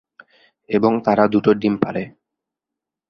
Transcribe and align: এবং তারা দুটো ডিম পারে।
এবং 0.69 0.91
তারা 1.05 1.23
দুটো 1.27 1.51
ডিম 1.53 1.75
পারে। 1.77 2.03